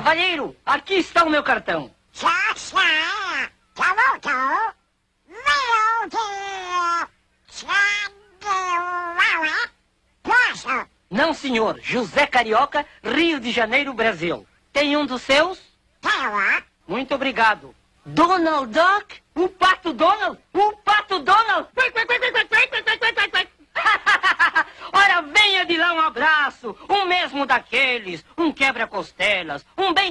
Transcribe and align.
Cavalheiro, 0.00 0.56
aqui 0.64 0.94
está 0.94 1.24
o 1.24 1.28
meu 1.28 1.42
cartão. 1.42 1.94
Não, 11.10 11.34
senhor. 11.34 11.78
José 11.82 12.26
Carioca, 12.26 12.86
Rio 13.04 13.38
de 13.38 13.52
Janeiro, 13.52 13.92
Brasil. 13.92 14.46
Tem 14.72 14.96
um 14.96 15.04
dos 15.04 15.20
seus? 15.20 15.60
Muito 16.88 17.14
obrigado. 17.14 17.74
Donald 18.06 18.72
Duck? 18.72 19.20
O 19.34 19.50
pato 19.50 19.92
Donald? 19.92 20.38
O 20.54 20.76
pato 20.78 21.18
Donald? 21.18 21.68
Ora, 24.92 25.22
venha 25.22 25.64
de 25.64 25.76
lá 25.76 25.92
um 25.92 26.00
abraço, 26.00 26.76
um 26.88 27.04
mesmo 27.04 27.46
daqueles, 27.46 28.24
um 28.36 28.52
quebra-costelas, 28.52 29.64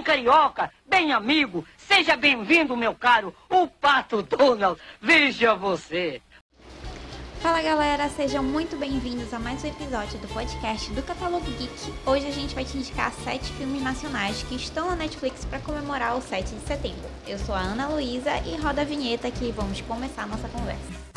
carioca, 0.09 0.71
bem 0.87 1.11
amigo. 1.11 1.63
Seja 1.77 2.17
bem-vindo, 2.17 2.75
meu 2.75 2.95
caro, 2.95 3.31
o 3.47 3.67
pato 3.67 4.23
Donald. 4.23 4.81
Veja 4.99 5.53
você. 5.53 6.19
Fala 7.41 7.61
galera, 7.61 8.09
sejam 8.09 8.41
muito 8.43 8.75
bem-vindos 8.75 9.31
a 9.35 9.39
mais 9.39 9.63
um 9.63 9.67
episódio 9.67 10.17
do 10.17 10.27
podcast 10.29 10.91
do 10.93 11.03
Catálogo 11.03 11.45
Geek. 11.45 11.93
Hoje 12.07 12.25
a 12.25 12.31
gente 12.31 12.55
vai 12.55 12.65
te 12.65 12.75
indicar 12.75 13.13
sete 13.23 13.53
filmes 13.53 13.83
nacionais 13.83 14.41
que 14.41 14.55
estão 14.55 14.89
na 14.89 14.95
Netflix 14.95 15.45
para 15.45 15.59
comemorar 15.59 16.17
o 16.17 16.21
7 16.21 16.55
de 16.55 16.61
setembro. 16.61 17.07
Eu 17.27 17.37
sou 17.37 17.53
a 17.53 17.59
Ana 17.59 17.87
Luísa 17.87 18.35
e 18.47 18.57
roda 18.57 18.81
a 18.81 18.85
vinheta 18.85 19.29
que 19.29 19.51
vamos 19.51 19.79
começar 19.81 20.23
a 20.23 20.27
nossa 20.27 20.49
conversa. 20.49 21.08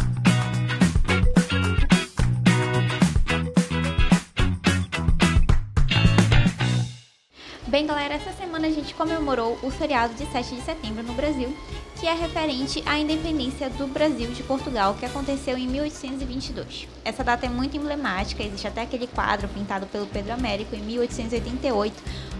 Bem, 7.82 7.88
galera, 7.88 8.14
essa 8.14 8.30
semana 8.34 8.68
a 8.68 8.70
gente 8.70 8.94
comemorou 8.94 9.58
o 9.60 9.68
feriado 9.68 10.14
de 10.14 10.24
7 10.30 10.54
de 10.54 10.62
setembro 10.62 11.02
no 11.02 11.14
Brasil, 11.14 11.52
que 11.98 12.06
é 12.06 12.14
referente 12.14 12.80
à 12.86 12.96
independência 12.96 13.68
do 13.70 13.88
Brasil 13.88 14.30
de 14.30 14.40
Portugal, 14.44 14.94
que 14.94 15.04
aconteceu 15.04 15.58
em 15.58 15.66
1822. 15.66 16.86
Essa 17.04 17.24
data 17.24 17.44
é 17.44 17.48
muito 17.48 17.76
emblemática, 17.76 18.40
existe 18.40 18.68
até 18.68 18.82
aquele 18.82 19.08
quadro 19.08 19.48
pintado 19.48 19.84
pelo 19.86 20.06
Pedro 20.06 20.32
Américo 20.32 20.76
em 20.76 20.78
1888, 20.80 21.92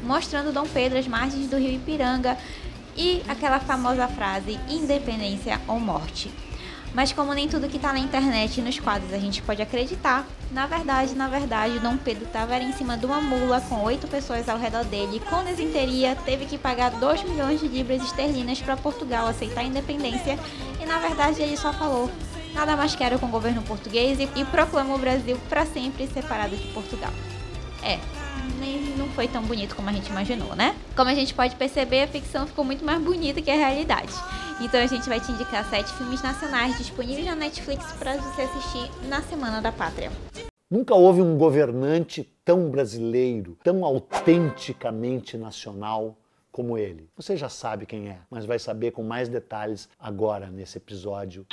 mostrando 0.04 0.52
Dom 0.52 0.68
Pedro 0.68 0.96
às 0.96 1.08
margens 1.08 1.50
do 1.50 1.56
rio 1.56 1.74
Ipiranga 1.74 2.38
e 2.96 3.20
aquela 3.27 3.58
famosa 3.58 4.06
frase: 4.06 4.60
independência 4.70 5.60
ou 5.66 5.80
morte. 5.80 6.30
Mas 6.94 7.12
como 7.12 7.32
nem 7.32 7.48
tudo 7.48 7.68
que 7.68 7.76
está 7.76 7.92
na 7.92 7.98
internet 7.98 8.58
e 8.58 8.62
nos 8.62 8.78
quadros 8.78 9.12
a 9.12 9.18
gente 9.18 9.40
pode 9.40 9.62
acreditar, 9.62 10.26
na 10.50 10.66
verdade, 10.66 11.14
na 11.14 11.26
verdade, 11.26 11.78
Dom 11.78 11.96
Pedro 11.96 12.24
estava 12.24 12.58
em 12.58 12.72
cima 12.72 12.98
de 12.98 13.06
uma 13.06 13.20
mula 13.20 13.60
com 13.62 13.82
oito 13.82 14.06
pessoas 14.06 14.48
ao 14.48 14.58
redor 14.58 14.84
dele, 14.84 15.20
com 15.30 15.42
desinteria, 15.42 16.14
teve 16.14 16.44
que 16.44 16.58
pagar 16.58 16.90
2 16.90 17.24
milhões 17.24 17.60
de 17.60 17.68
libras 17.68 18.02
esterlinas 18.02 18.60
para 18.60 18.76
Portugal 18.76 19.26
aceitar 19.26 19.62
a 19.62 19.64
independência. 19.64 20.38
E 20.80 20.84
na 20.84 20.98
verdade 20.98 21.40
ele 21.40 21.56
só 21.56 21.72
falou 21.72 22.10
nada 22.52 22.76
mais 22.76 22.94
quero 22.94 23.18
com 23.18 23.27
o 23.27 23.30
governo 23.30 23.62
português 23.62 24.20
e, 24.20 24.28
e 24.36 24.44
proclamou 24.44 24.96
o 24.96 24.98
Brasil 24.98 25.38
para 25.48 25.64
sempre 25.64 26.06
separado 26.06 26.54
de 26.54 26.68
Portugal. 26.68 27.12
É, 27.82 27.98
nem 28.58 28.80
não 28.97 29.08
foi 29.08 29.28
tão 29.28 29.42
bonito 29.42 29.75
como 29.75 29.88
a 29.88 29.92
gente 29.92 30.08
imaginou, 30.11 30.55
né? 30.55 30.75
Como 30.97 31.08
a 31.11 31.14
gente 31.14 31.34
pode 31.34 31.56
perceber, 31.56 32.02
a 32.02 32.08
ficção 32.08 32.47
ficou 32.47 32.64
muito 32.64 32.84
mais 32.84 33.00
bonita 33.02 33.41
que 33.41 33.50
a 33.50 33.56
realidade. 33.56 34.12
Então 34.61 34.80
a 34.80 34.86
gente 34.86 35.08
vai 35.08 35.20
te 35.20 35.33
indicar 35.33 35.64
sete 35.69 35.92
filmes 35.94 36.22
nacionais 36.22 36.77
disponíveis 36.78 37.27
na 37.27 37.34
Netflix 37.34 37.92
para 37.92 38.16
você 38.16 38.42
assistir 38.42 38.91
na 39.08 39.22
Semana 39.22 39.61
da 39.61 39.72
Pátria. 39.72 40.11
Nunca 40.70 40.94
houve 40.94 41.20
um 41.20 41.36
governante 41.36 42.22
tão 42.44 42.70
brasileiro, 42.70 43.58
tão 43.62 43.84
autenticamente 43.84 45.36
nacional 45.36 46.17
como 46.50 46.79
ele. 46.79 47.11
Você 47.17 47.36
já 47.36 47.48
sabe 47.48 47.86
quem 47.86 48.08
é, 48.08 48.18
mas 48.30 48.45
vai 48.45 48.58
saber 48.58 48.92
com 48.92 49.02
mais 49.02 49.29
detalhes 49.29 49.89
agora 49.98 50.48
nesse 50.48 50.79
episódio. 50.79 51.46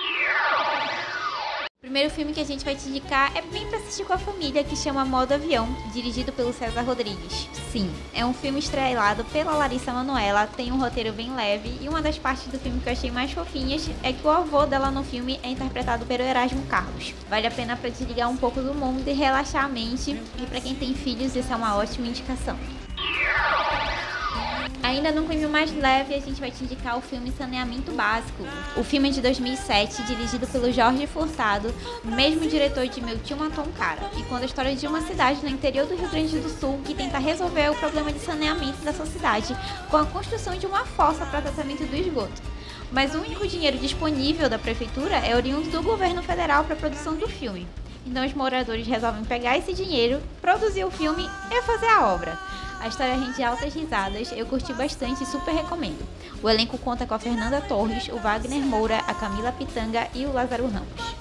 O 1.89 1.91
primeiro 1.91 2.13
filme 2.13 2.33
que 2.33 2.39
a 2.39 2.45
gente 2.45 2.63
vai 2.63 2.75
te 2.75 2.87
indicar 2.87 3.35
é 3.35 3.41
bem 3.41 3.65
para 3.65 3.79
assistir 3.79 4.05
com 4.05 4.13
a 4.13 4.17
família, 4.19 4.63
que 4.63 4.75
chama 4.75 5.03
Modo 5.03 5.33
Avião, 5.33 5.67
dirigido 5.91 6.31
pelo 6.31 6.53
César 6.53 6.83
Rodrigues. 6.83 7.49
Sim, 7.71 7.91
é 8.13 8.23
um 8.23 8.31
filme 8.31 8.59
estrelado 8.59 9.25
pela 9.25 9.53
Larissa 9.53 9.91
Manoela, 9.91 10.45
tem 10.45 10.71
um 10.71 10.79
roteiro 10.79 11.11
bem 11.11 11.33
leve 11.33 11.79
e 11.81 11.89
uma 11.89 11.99
das 11.99 12.15
partes 12.19 12.45
do 12.45 12.59
filme 12.59 12.79
que 12.79 12.87
eu 12.87 12.93
achei 12.93 13.09
mais 13.09 13.31
fofinhas 13.31 13.89
é 14.03 14.13
que 14.13 14.23
o 14.23 14.29
avô 14.29 14.67
dela 14.67 14.91
no 14.91 15.03
filme 15.03 15.39
é 15.41 15.49
interpretado 15.49 16.05
pelo 16.05 16.21
Erasmo 16.21 16.63
Carlos. 16.67 17.15
Vale 17.27 17.47
a 17.47 17.51
pena 17.51 17.75
para 17.75 17.89
desligar 17.89 18.29
um 18.29 18.37
pouco 18.37 18.61
do 18.61 18.75
mundo 18.75 19.07
e 19.07 19.13
relaxar 19.13 19.65
a 19.65 19.67
mente, 19.67 20.11
e 20.37 20.45
para 20.45 20.61
quem 20.61 20.75
tem 20.75 20.93
filhos 20.93 21.35
isso 21.35 21.51
é 21.51 21.55
uma 21.55 21.75
ótima 21.75 22.05
indicação. 22.05 22.55
Ainda 24.81 25.11
num 25.11 25.27
clima 25.27 25.49
mais 25.49 25.75
leve, 25.75 26.15
a 26.15 26.19
gente 26.19 26.39
vai 26.39 26.51
te 26.51 26.63
indicar 26.63 26.97
o 26.97 27.01
filme 27.01 27.31
Saneamento 27.37 27.91
Básico. 27.91 28.43
O 28.77 28.83
filme 28.83 29.09
é 29.09 29.11
de 29.11 29.21
2007, 29.21 30.03
dirigido 30.03 30.47
pelo 30.47 30.71
Jorge 30.71 31.05
Furtado, 31.05 31.73
mesmo 32.03 32.47
diretor 32.47 32.87
de 32.87 33.01
Meu 33.01 33.19
Tio 33.19 33.35
Matou 33.35 33.65
um 33.65 33.71
Cara, 33.73 34.09
e 34.17 34.23
conta 34.23 34.43
a 34.43 34.45
história 34.45 34.75
de 34.75 34.87
uma 34.87 35.01
cidade 35.01 35.43
no 35.43 35.49
interior 35.49 35.85
do 35.85 35.95
Rio 35.95 36.09
Grande 36.09 36.39
do 36.39 36.49
Sul 36.49 36.79
que 36.85 36.95
tenta 36.95 37.19
resolver 37.19 37.69
o 37.69 37.75
problema 37.75 38.11
de 38.11 38.19
saneamento 38.19 38.77
dessa 38.77 39.05
cidade 39.05 39.55
com 39.89 39.97
a 39.97 40.05
construção 40.05 40.57
de 40.57 40.65
uma 40.65 40.85
fossa 40.85 41.25
para 41.25 41.41
tratamento 41.41 41.85
do 41.85 41.95
esgoto. 41.95 42.41
Mas 42.89 43.13
o 43.13 43.19
único 43.19 43.47
dinheiro 43.47 43.77
disponível 43.77 44.49
da 44.49 44.57
prefeitura 44.57 45.17
é 45.17 45.35
oriundo 45.35 45.69
do 45.69 45.83
governo 45.83 46.23
federal 46.23 46.63
para 46.63 46.73
a 46.73 46.79
produção 46.79 47.15
do 47.15 47.27
filme. 47.27 47.67
Então 48.07 48.25
os 48.25 48.33
moradores 48.33 48.87
resolvem 48.87 49.25
pegar 49.25 49.57
esse 49.57 49.73
dinheiro, 49.73 50.21
produzir 50.41 50.85
o 50.85 50.91
filme 50.91 51.29
e 51.51 51.61
fazer 51.63 51.87
a 51.87 52.07
obra. 52.07 52.48
A 52.79 52.87
história 52.87 53.15
rende 53.15 53.43
altas 53.43 53.73
risadas, 53.73 54.31
eu 54.31 54.45
curti 54.45 54.71
bastante 54.73 55.23
e 55.23 55.25
super 55.25 55.53
recomendo. 55.53 56.07
O 56.41 56.49
elenco 56.49 56.77
conta 56.77 57.05
com 57.05 57.13
a 57.13 57.19
Fernanda 57.19 57.59
Torres, 57.59 58.07
o 58.07 58.17
Wagner 58.17 58.61
Moura, 58.61 58.99
a 58.99 59.13
Camila 59.13 59.51
Pitanga 59.51 60.07
e 60.15 60.25
o 60.25 60.31
Lázaro 60.31 60.67
Ramos. 60.67 61.18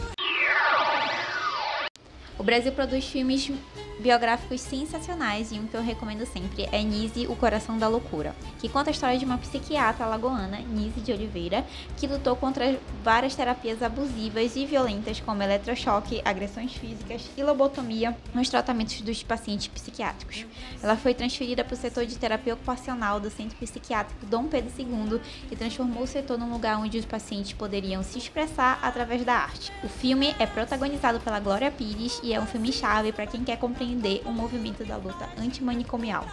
O 2.39 2.45
Brasil 2.45 2.71
produz 2.71 3.05
filmes 3.05 3.51
biográficos 3.99 4.61
sensacionais 4.61 5.51
e 5.51 5.57
um 5.57 5.67
que 5.67 5.77
eu 5.77 5.83
recomendo 5.83 6.25
sempre 6.25 6.69
é 6.71 6.83
Nise, 6.83 7.27
O 7.27 7.35
Coração 7.35 7.77
da 7.77 7.89
Loucura, 7.89 8.35
que 8.61 8.69
conta 8.69 8.91
a 8.91 8.93
história 8.93 9.19
de 9.19 9.25
uma 9.25 9.39
psiquiatra 9.39 10.07
lagoana, 10.07 10.59
Nise 10.59 11.01
de 11.01 11.13
Oliveira, 11.13 11.67
que 11.97 12.07
lutou 12.07 12.37
contra 12.37 12.79
várias 13.03 13.35
terapias 13.35 13.83
abusivas 13.83 14.55
e 14.55 14.65
violentas 14.67 15.21
como 15.21 15.43
eletrochoque, 15.43 16.23
agressões 16.25 16.75
físicas 16.75 17.29
e 17.37 17.43
lobotomia 17.43 18.17
nos 18.33 18.49
tratamentos 18.49 19.01
dos 19.01 19.23
pacientes 19.23 19.67
psiquiátricos. 19.67 20.47
Ela 20.83 20.97
foi 20.97 21.15
transferida 21.15 21.65
para 21.65 21.75
o 21.75 21.77
setor 21.77 22.07
de 22.07 22.17
terapia 22.17 22.55
ocupacional 22.55 23.19
do 23.19 23.31
Centro 23.31 23.57
Psiquiátrico 23.59 24.27
Dom 24.27 24.45
Pedro 24.45 24.71
II 24.79 25.21
e 25.51 25.57
transformou 25.57 26.05
o 26.05 26.07
setor 26.07 26.39
num 26.39 26.53
lugar 26.53 26.79
onde 26.79 26.99
os 26.99 27.05
pacientes 27.05 27.53
poderiam 27.53 28.03
se 28.05 28.19
expressar 28.19 28.79
através 28.81 29.25
da 29.25 29.35
arte. 29.35 29.73
O 29.83 29.89
filme 29.89 30.35
é 30.39 30.47
protagonizado 30.47 31.19
pela 31.21 31.41
Glória 31.41 31.71
Pires 31.71 32.21
e 32.23 32.28
é 32.33 32.41
um 32.41 32.47
filme 32.47 32.73
chave 32.73 33.13
para 33.13 33.27
quem 33.27 33.45
quer 33.45 33.59
compreender 33.59 34.23
o 34.25 34.31
movimento 34.31 34.85
da 34.85 34.97
luta 34.97 35.29
antimanicomial. 35.39 36.27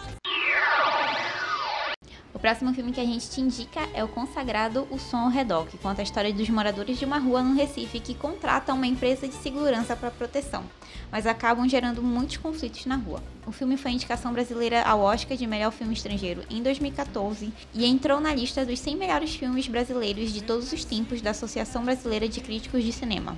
O 2.36 2.38
próximo 2.38 2.74
filme 2.74 2.92
que 2.92 3.00
a 3.00 3.04
gente 3.04 3.30
te 3.30 3.40
indica 3.40 3.80
é 3.94 4.04
o 4.04 4.08
consagrado 4.08 4.86
O 4.90 4.98
Som 4.98 5.16
ao 5.16 5.30
Redor, 5.30 5.64
que 5.64 5.78
conta 5.78 6.02
a 6.02 6.04
história 6.04 6.30
dos 6.34 6.50
moradores 6.50 6.98
de 6.98 7.04
uma 7.06 7.18
rua 7.18 7.42
no 7.42 7.54
Recife 7.54 7.98
que 7.98 8.14
contratam 8.14 8.76
uma 8.76 8.86
empresa 8.86 9.26
de 9.26 9.32
segurança 9.36 9.96
para 9.96 10.10
proteção, 10.10 10.62
mas 11.10 11.26
acabam 11.26 11.66
gerando 11.66 12.02
muitos 12.02 12.36
conflitos 12.36 12.84
na 12.84 12.96
rua. 12.96 13.22
O 13.46 13.52
filme 13.52 13.78
foi 13.78 13.92
indicação 13.92 14.34
brasileira 14.34 14.82
ao 14.82 15.00
Oscar 15.00 15.34
de 15.34 15.46
melhor 15.46 15.72
filme 15.72 15.94
estrangeiro 15.94 16.42
em 16.50 16.62
2014 16.62 17.50
e 17.72 17.86
entrou 17.86 18.20
na 18.20 18.34
lista 18.34 18.66
dos 18.66 18.80
100 18.80 18.96
melhores 18.96 19.34
filmes 19.34 19.66
brasileiros 19.66 20.30
de 20.30 20.42
todos 20.42 20.70
os 20.70 20.84
tempos 20.84 21.22
da 21.22 21.30
Associação 21.30 21.86
Brasileira 21.86 22.28
de 22.28 22.42
Críticos 22.42 22.84
de 22.84 22.92
Cinema. 22.92 23.34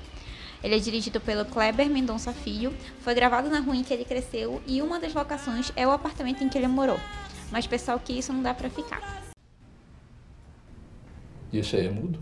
Ele 0.63 0.75
é 0.75 0.79
dirigido 0.79 1.21
pelo 1.21 1.45
Kleber 1.45 1.89
Mendonça 1.89 2.32
Filho, 2.32 2.75
foi 3.00 3.15
gravado 3.15 3.49
na 3.49 3.61
rua 3.61 3.77
em 3.77 3.85
que 3.85 3.94
ele 3.94 4.05
cresceu 4.05 4.61
e 4.67 4.82
uma 4.82 4.99
das 4.99 5.15
locações 5.15 5.73
é 5.77 5.87
o 5.87 5.91
apartamento 5.93 6.43
em 6.43 6.49
que 6.49 6.59
ele 6.59 6.67
morou. 6.67 6.99
Mas 7.50 7.67
pessoal, 7.67 7.99
que 7.99 8.12
isso 8.12 8.32
não 8.32 8.43
dá 8.43 8.53
pra 8.53 8.69
ficar. 8.69 9.00
E 11.53 11.59
esse 11.59 11.77
aí 11.77 11.87
é 11.87 11.91
mudo? 11.91 12.19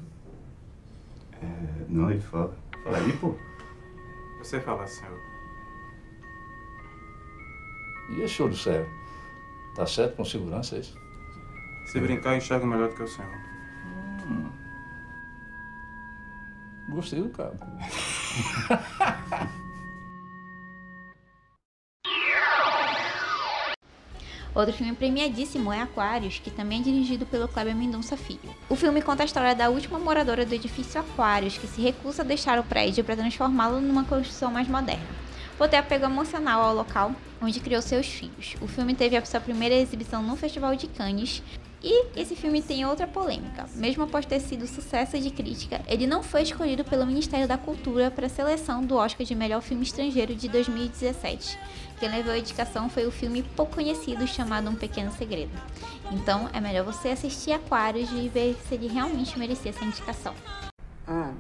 É, 1.43 1.85
não, 1.89 2.11
ele 2.11 2.21
fala. 2.21 2.57
Fala 2.85 2.99
aí, 2.99 3.13
pô. 3.15 3.35
Você 4.39 4.61
fala, 4.61 4.87
senhor. 4.87 5.19
E 8.11 8.21
esse 8.21 8.41
olho 8.43 8.57
sério? 8.57 8.89
Tá 9.75 9.87
certo 9.87 10.17
com 10.17 10.25
segurança 10.25 10.77
é 10.77 10.81
isso? 10.81 10.97
Se 11.87 12.01
brincar, 12.01 12.33
eu 12.33 12.39
enxergo 12.39 12.67
melhor 12.67 12.89
do 12.89 12.95
que 12.95 13.03
o 13.03 13.09
senhor. 13.09 13.47
Gostei 16.89 17.21
do 17.21 17.31
cara. 17.31 17.59
Outro 24.55 24.73
filme 24.73 24.95
premiadíssimo 24.95 25.71
é 25.71 25.83
Aquários, 25.83 26.39
que 26.39 26.51
também 26.51 26.81
é 26.81 26.83
dirigido 26.83 27.27
pelo 27.27 27.47
Kleber 27.47 27.77
Mendonça 27.77 28.17
Filho. 28.17 28.55
O 28.71 28.75
filme 28.75 29.03
conta 29.03 29.23
a 29.23 29.27
história 29.27 29.55
da 29.55 29.69
última 29.69 29.99
moradora 29.99 30.47
do 30.47 30.55
edifício 30.55 30.99
Aquários, 30.99 31.59
que 31.59 31.67
se 31.67 31.83
recusa 31.83 32.23
a 32.23 32.25
deixar 32.25 32.59
o 32.59 32.65
prédio 32.65 33.05
para 33.05 33.17
transformá-lo 33.17 33.83
numa 33.83 34.05
construção 34.05 34.51
mais 34.51 34.67
moderna. 34.67 35.05
por 35.57 35.69
ter 35.69 35.77
apego 35.77 36.05
emocional 36.05 36.63
ao 36.63 36.75
local 36.75 37.13
onde 37.41 37.61
criou 37.61 37.83
seus 37.83 38.07
filhos. 38.07 38.57
O 38.61 38.67
filme 38.67 38.95
teve 38.95 39.17
a 39.17 39.25
sua 39.25 39.41
primeira 39.41 39.75
exibição 39.75 40.23
no 40.23 40.37
Festival 40.37 40.75
de 40.77 40.87
Cannes 40.87 41.43
e 41.83 42.07
esse 42.17 42.35
filme 42.35 42.63
tem 42.63 42.87
outra 42.87 43.07
polêmica. 43.07 43.67
Mesmo 43.75 44.05
após 44.05 44.25
ter 44.25 44.41
sido 44.41 44.67
sucesso 44.67 45.19
de 45.19 45.31
crítica, 45.31 45.83
ele 45.87 46.07
não 46.07 46.23
foi 46.23 46.43
escolhido 46.43 46.85
pelo 46.85 47.07
Ministério 47.07 47.47
da 47.47 47.59
Cultura 47.59 48.11
para 48.11 48.27
a 48.27 48.31
seleção 48.31 48.83
do 48.83 48.97
Oscar 48.97 49.27
de 49.27 49.35
Melhor 49.35 49.61
Filme 49.61 49.83
Estrangeiro 49.83 50.35
de 50.35 50.49
2017. 50.49 51.59
Quem 52.01 52.11
levou 52.11 52.33
a 52.33 52.39
indicação 52.39 52.89
foi 52.89 53.07
o 53.07 53.11
filme 53.11 53.43
pouco 53.43 53.75
conhecido 53.75 54.27
chamado 54.27 54.69
Um 54.69 54.75
Pequeno 54.75 55.13
Segredo. 55.13 55.53
Então 56.11 56.49
é 56.53 56.61
melhor 56.61 56.85
você 56.85 57.09
assistir 57.11 57.53
Aquários 57.53 58.11
e 58.11 58.29
ver 58.29 58.57
se 58.67 58.75
ele 58.75 58.89
realmente 58.89 59.39
merecia 59.39 59.71
essa 59.71 59.85
indicação. 59.85 60.35
Ah, 61.07 61.33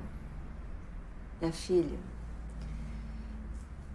minha 1.40 1.52
filha, 1.52 1.98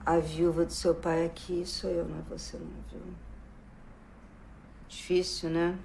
a 0.05 0.17
viúva 0.17 0.65
do 0.65 0.73
seu 0.73 0.93
pai 0.95 1.25
aqui 1.25 1.63
sou 1.65 1.89
eu, 1.89 2.05
não 2.05 2.19
é 2.19 2.21
você 2.29 2.57
não, 2.57 2.67
viu? 2.91 3.01
Difícil, 4.89 5.49
né? 5.49 5.77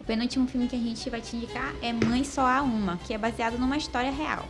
O 0.00 0.04
penúltimo 0.04 0.48
filme 0.48 0.66
que 0.66 0.74
a 0.74 0.78
gente 0.78 1.10
vai 1.10 1.20
te 1.20 1.36
indicar 1.36 1.74
é 1.82 1.92
Mãe 1.92 2.24
Só 2.24 2.40
Há 2.40 2.62
Uma, 2.62 2.96
que 2.96 3.12
é 3.12 3.18
baseado 3.18 3.58
numa 3.58 3.76
história 3.76 4.10
real. 4.10 4.48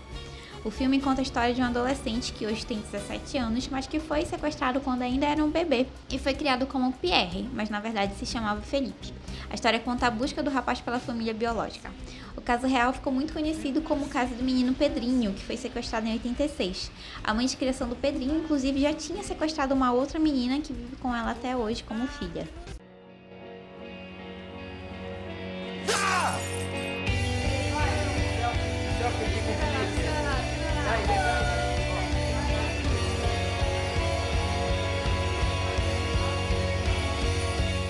O 0.65 0.71
filme 0.71 1.01
conta 1.01 1.21
a 1.21 1.23
história 1.23 1.53
de 1.53 1.61
um 1.61 1.65
adolescente 1.65 2.33
que 2.33 2.47
hoje 2.47 2.65
tem 2.65 2.79
17 2.79 3.37
anos, 3.37 3.69
mas 3.69 3.87
que 3.87 3.99
foi 3.99 4.25
sequestrado 4.25 4.81
quando 4.81 5.03
ainda 5.03 5.27
era 5.27 5.45
um 5.45 5.51
bebê 5.51 5.87
e 6.09 6.19
foi 6.19 6.35
criado 6.35 6.67
como 6.67 6.93
Pierre, 6.93 7.49
mas 7.53 7.69
na 7.69 7.81
verdade 7.81 8.15
se 8.15 8.25
chamava 8.25 8.61
Felipe. 8.61 9.13
A 9.51 9.55
história 9.55 9.81
conta 9.81 10.07
a 10.07 10.11
busca 10.11 10.43
do 10.43 10.51
rapaz 10.51 10.81
pela 10.81 11.01
família 11.01 11.35
biológica. 11.35 11.91
O 12.37 12.41
caso 12.41 12.67
real 12.67 12.93
ficou 12.93 13.13
muito 13.13 13.33
conhecido 13.33 13.83
como 13.83 14.05
o 14.05 14.09
caso 14.09 14.35
do 14.35 14.45
menino 14.45 14.73
Pedrinho, 14.73 15.35
que 15.35 15.45
foi 15.45 15.57
sequestrado 15.57 16.07
em 16.07 16.13
86. 16.13 16.93
A 17.25 17.35
mãe 17.35 17.47
de 17.47 17.57
criação 17.57 17.89
do 17.89 17.97
Pedrinho, 17.97 18.39
inclusive, 18.39 18.81
já 18.81 18.95
tinha 18.95 19.25
sequestrado 19.25 19.75
uma 19.75 19.93
outra 19.93 20.19
menina 20.21 20.61
que 20.61 20.73
vive 20.73 20.95
com 20.97 21.15
ela 21.15 21.33
até 21.33 21.57
hoje 21.57 21.83
como 21.83 22.07
filha. 22.07 22.49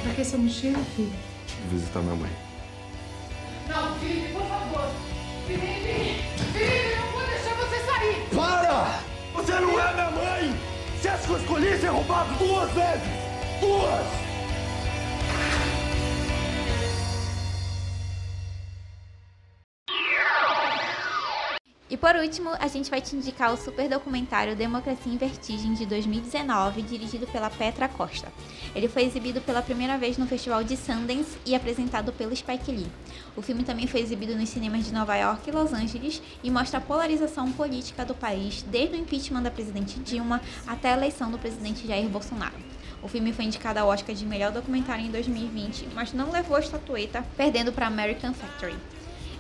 Pra 0.03 0.15
que 0.15 0.21
essa 0.21 0.37
mochila, 0.37 0.79
filho? 0.97 1.13
Visitar 1.71 2.01
minha 2.01 2.17
mãe. 2.17 2.31
Não, 3.69 3.95
Felipe, 4.01 4.33
por 4.33 4.43
favor. 4.43 4.91
Felipe! 5.47 6.23
Felipe, 6.53 6.89
eu 6.91 7.01
não 7.01 7.13
vou 7.13 7.27
deixar 7.27 7.55
você 7.55 7.79
sair! 7.85 8.29
Para! 8.35 9.01
Você 9.35 9.53
não 9.53 9.81
é 9.81 9.93
minha 9.93 10.11
mãe! 10.11 10.61
Você 11.01 11.09
acha 11.09 11.27
que 11.27 11.31
eu 11.33 11.39
escolhi 11.39 11.79
ser 11.79 11.89
roubado 11.89 12.35
duas 12.35 12.71
vezes? 12.73 13.09
Duas! 13.61 14.20
Por 22.01 22.17
último, 22.17 22.51
a 22.59 22.67
gente 22.67 22.89
vai 22.89 23.03
te 23.03 23.15
indicar 23.15 23.53
o 23.53 23.59
super 23.59 23.87
documentário 23.87 24.57
Democracia 24.57 25.13
em 25.13 25.19
Vertigem 25.19 25.75
de 25.75 25.85
2019, 25.85 26.81
dirigido 26.81 27.27
pela 27.27 27.51
Petra 27.51 27.89
Costa. 27.89 28.33
Ele 28.75 28.89
foi 28.89 29.05
exibido 29.05 29.41
pela 29.43 29.61
primeira 29.61 29.99
vez 29.99 30.17
no 30.17 30.27
Festival 30.27 30.65
de 30.65 30.79
Sundance 30.79 31.37
e 31.45 31.55
apresentado 31.55 32.11
pelo 32.11 32.35
Spike 32.35 32.73
Lee. 32.73 32.87
O 33.37 33.43
filme 33.43 33.65
também 33.65 33.87
foi 33.87 34.01
exibido 34.01 34.35
nos 34.35 34.49
cinemas 34.49 34.87
de 34.87 34.95
Nova 34.95 35.15
York 35.15 35.47
e 35.47 35.53
Los 35.53 35.75
Angeles 35.75 36.23
e 36.43 36.51
mostra 36.51 36.79
a 36.79 36.81
polarização 36.81 37.53
política 37.53 38.03
do 38.03 38.15
país 38.15 38.63
desde 38.63 38.97
o 38.97 38.99
impeachment 38.99 39.43
da 39.43 39.51
presidente 39.51 40.01
Dilma 40.01 40.41
até 40.67 40.95
a 40.95 40.97
eleição 40.97 41.31
do 41.31 41.39
presidente 41.39 41.87
Jair 41.87 42.09
Bolsonaro. 42.09 42.57
O 43.03 43.09
filme 43.09 43.33
foi 43.35 43.45
indicado 43.45 43.79
ao 43.79 43.89
Oscar 43.89 44.15
de 44.15 44.25
melhor 44.25 44.53
documentário 44.53 45.05
em 45.05 45.11
2020, 45.11 45.89
mas 45.95 46.15
não 46.15 46.31
levou 46.31 46.57
a 46.57 46.61
estatueta, 46.61 47.23
perdendo 47.37 47.73
para 47.73 47.87
American 47.87 48.33
Factory. 48.33 48.77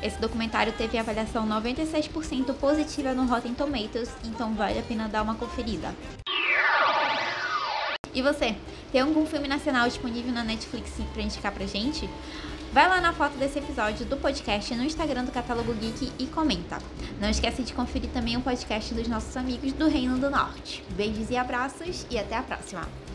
Esse 0.02 0.18
documentário 0.18 0.72
teve 0.72 0.96
avaliação 0.96 1.46
96% 1.46 2.54
positiva 2.54 3.12
no 3.12 3.26
Rotten 3.26 3.54
Tomatoes, 3.54 4.10
então 4.24 4.54
vale 4.54 4.78
a 4.78 4.82
pena 4.82 5.08
dar 5.08 5.22
uma 5.22 5.34
conferida. 5.34 5.94
E 8.12 8.22
você, 8.22 8.56
tem 8.90 9.02
algum 9.02 9.24
filme 9.26 9.46
nacional 9.46 9.86
disponível 9.86 10.32
na 10.32 10.42
Netflix 10.42 10.92
pra 11.12 11.22
indicar 11.22 11.52
pra 11.52 11.66
gente? 11.66 12.08
Vai 12.72 12.88
lá 12.88 13.00
na 13.00 13.12
foto 13.12 13.36
desse 13.36 13.58
episódio 13.58 14.06
do 14.06 14.16
podcast 14.16 14.74
no 14.74 14.84
Instagram 14.84 15.24
do 15.24 15.32
Catálogo 15.32 15.74
Geek 15.74 16.12
e 16.18 16.26
comenta. 16.26 16.78
Não 17.20 17.28
esquece 17.28 17.62
de 17.62 17.72
conferir 17.72 18.10
também 18.10 18.36
o 18.36 18.40
podcast 18.40 18.94
dos 18.94 19.08
nossos 19.08 19.36
amigos 19.36 19.72
do 19.72 19.88
Reino 19.88 20.18
do 20.18 20.30
Norte. 20.30 20.82
Beijos 20.90 21.30
e 21.30 21.36
abraços 21.36 22.06
e 22.10 22.18
até 22.18 22.36
a 22.36 22.42
próxima! 22.42 23.09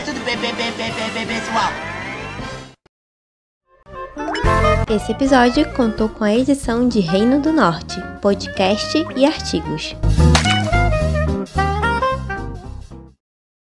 Tudo 0.00 0.24
bem, 0.24 0.38
bem, 0.38 0.54
bem, 0.54 0.72
bem, 0.72 0.90
bem, 0.90 1.12
bem, 1.12 1.26
pessoal. 1.26 1.70
Esse 4.88 5.12
episódio 5.12 5.70
contou 5.74 6.08
com 6.08 6.24
a 6.24 6.34
edição 6.34 6.88
de 6.88 6.98
Reino 7.00 7.42
do 7.42 7.52
Norte, 7.52 8.00
podcast 8.22 9.04
e 9.14 9.26
artigos. 9.26 9.94